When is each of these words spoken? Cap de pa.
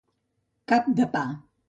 Cap 0.73 0.89
de 1.01 1.07
pa. 1.13 1.23